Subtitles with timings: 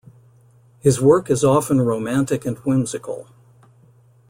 [0.79, 3.27] His work is often romantic and whimsical.